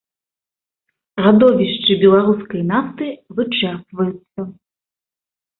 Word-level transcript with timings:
Радовішчы 1.25 1.93
беларускай 2.03 2.61
нафты 2.71 3.11
вычэрпваюцца. 3.41 4.51